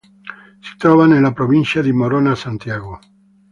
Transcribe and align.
Si 0.63 0.77
trova 0.77 1.05
nella 1.05 1.31
Provincia 1.31 1.79
di 1.83 1.91
Morona-Santiago. 1.91 2.99